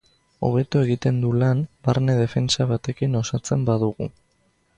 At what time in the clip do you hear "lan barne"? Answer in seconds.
1.43-2.15